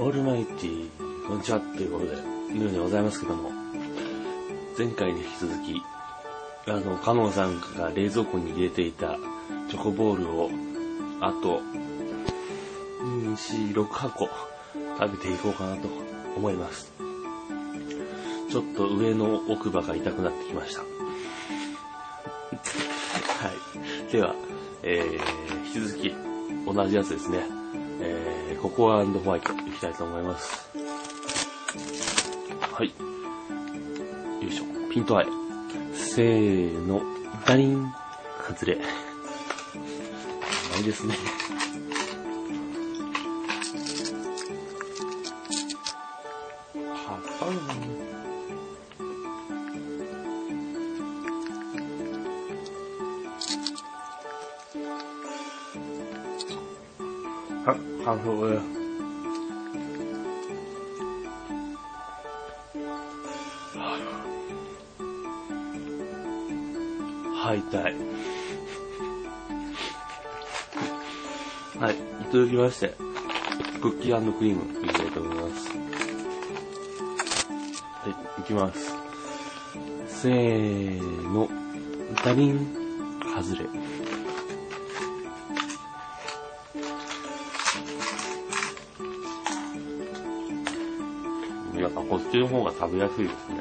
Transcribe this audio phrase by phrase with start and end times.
[0.00, 3.50] オールマイティーこんにちはということで、いるんでございますけども、
[4.78, 5.82] 前回に引き続き、
[6.68, 9.16] あの、カノンさんが冷蔵庫に入れていた
[9.68, 10.50] チョコボールを、
[11.20, 11.60] あと、
[13.02, 14.28] 2、4、6箱
[15.00, 15.88] 食べていこうかなと
[16.36, 16.92] 思います。
[18.48, 20.82] ちょっと上の奥歯が痛くなってきました。
[20.82, 20.86] は
[24.08, 24.12] い。
[24.12, 24.32] では、
[24.84, 26.14] えー、引き続き
[26.72, 27.40] 同じやつですね。
[28.00, 30.68] えー、ココアホワイトいきたいと思います。
[32.72, 32.88] はい。
[34.42, 34.64] よいしょ。
[34.92, 35.26] ピントアイ。
[35.94, 37.02] せーの、
[37.46, 37.92] ダリン、
[38.48, 38.76] 外れ。
[38.76, 38.82] な
[40.78, 41.14] いですね。
[46.84, 48.27] はあ
[58.08, 58.64] はい、完食です。
[67.36, 67.82] はい、痛い。
[71.78, 71.96] はい、
[72.32, 72.94] 続きまして、
[73.82, 75.68] クッキークリームいきたいと思います。
[75.68, 75.74] は
[78.38, 78.96] い、いきます。
[80.06, 81.46] せーの、
[82.24, 82.66] ダリン、
[83.36, 83.68] 外れ。
[91.78, 93.60] 皆さん、こっちの方が食べやすいですね。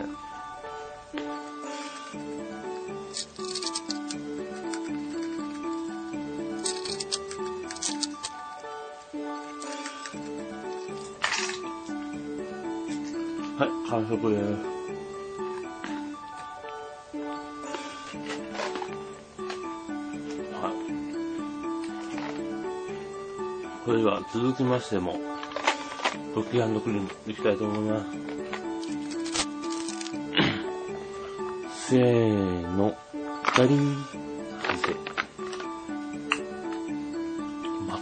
[13.55, 14.41] はい、完食です。
[20.55, 20.73] はい。
[23.85, 25.19] それでは続きましても、
[26.33, 28.05] クッキークリームいきたいと思います。
[31.89, 32.95] せーの、
[33.57, 34.93] ダリン、外れ。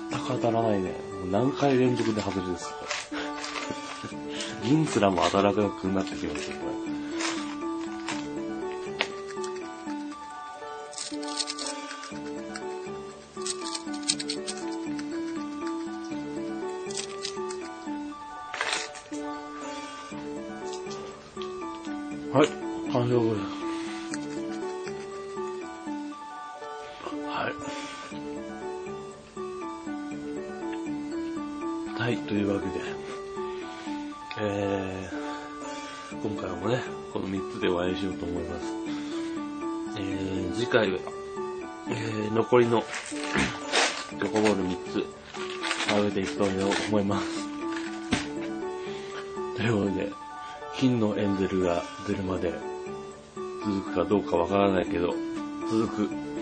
[0.10, 0.92] 全く当たらないね。
[1.22, 2.76] もう何回連続で外れですか
[4.64, 6.76] 銀すらも当たらなくなってきました、これ。
[22.36, 22.50] はい、
[22.92, 23.46] 完了です。
[27.30, 27.54] はい。
[31.98, 32.74] はい、というわけで、
[34.42, 38.66] えー、今回もね、この3つでお会いしようと思います。
[39.98, 41.00] えー、次回は、
[41.88, 42.84] えー、残りの
[44.12, 45.06] チョコボール3つ
[45.88, 47.28] 食べていきたいと思います。
[49.56, 50.25] ということで、
[50.78, 52.54] 金のエンゼルが出るまで
[53.66, 55.14] 続くかどうかわからないけど、
[55.70, 56.35] 続く。